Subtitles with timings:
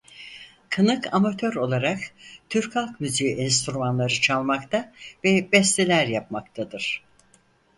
[0.69, 1.99] Kınık amatör olarak
[2.49, 4.91] Türk halk müziği enstrümanları çalmakta
[5.23, 7.03] ve besteler yapmaktadır.